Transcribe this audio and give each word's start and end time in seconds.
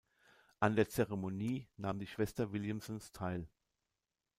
An 0.59 0.75
der 0.75 0.89
Zeremonie 0.89 1.67
nahm 1.77 1.99
die 1.99 2.07
Schwester 2.07 2.51
Williamsons 2.51 3.11
teil. 3.11 3.47